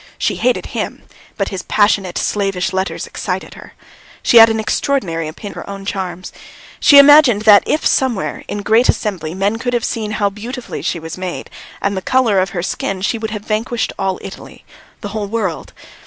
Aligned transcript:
She 0.17 0.37
hated 0.37 0.65
him, 0.73 1.03
but 1.37 1.49
his 1.49 1.61
passionate, 1.61 2.17
slavish 2.17 2.73
letters 2.73 3.05
excited 3.05 3.53
her. 3.53 3.75
She 4.23 4.37
had 4.37 4.49
an 4.49 4.59
extraordinary 4.59 5.27
opinion 5.27 5.59
of 5.59 5.63
her 5.63 5.69
own 5.69 5.85
charms; 5.85 6.33
she 6.79 6.97
imagined 6.97 7.43
that 7.43 7.61
if 7.67 7.85
somewhere, 7.85 8.43
in 8.47 8.57
some 8.57 8.63
great 8.63 8.89
assembly, 8.89 9.35
men 9.35 9.59
could 9.59 9.73
have 9.75 9.85
seen 9.85 10.13
how 10.13 10.31
beautifully 10.31 10.81
she 10.81 10.99
was 10.99 11.19
made 11.19 11.51
and 11.83 11.95
the 11.95 12.01
colour 12.01 12.39
of 12.39 12.49
her 12.49 12.63
skin, 12.63 13.01
she 13.03 13.19
would 13.19 13.29
have 13.29 13.45
vanquished 13.45 13.93
all 13.99 14.17
Italy, 14.23 14.65
the 15.01 15.09
whole 15.09 15.27
world. 15.27 15.71